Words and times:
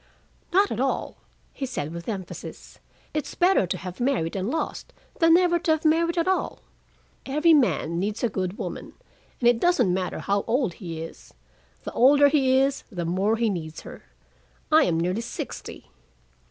"Not 0.51 0.71
at 0.71 0.79
all," 0.79 1.17
he 1.53 1.67
said 1.67 1.93
with 1.93 2.09
emphasis. 2.09 2.79
"It's 3.13 3.35
better 3.35 3.67
to 3.67 3.77
have 3.77 3.99
married 3.99 4.35
and 4.35 4.49
lost 4.49 4.93
than 5.19 5.35
never 5.35 5.59
to 5.59 5.71
have 5.73 5.85
married 5.85 6.17
at 6.17 6.27
all. 6.27 6.61
Every 7.27 7.53
man 7.53 7.99
needs 7.99 8.23
a 8.23 8.27
good 8.27 8.57
woman, 8.57 8.93
and 9.39 9.47
it 9.47 9.59
doesn't 9.59 9.93
matter 9.93 10.17
how 10.17 10.41
old 10.47 10.73
he 10.81 11.03
is. 11.03 11.35
The 11.83 11.91
older 11.91 12.29
he 12.29 12.57
is, 12.57 12.83
the 12.91 13.05
more 13.05 13.35
he 13.37 13.47
needs 13.47 13.81
her. 13.81 14.05
I 14.71 14.85
am 14.85 14.99
nearly 14.99 15.21
sixty." 15.21 15.91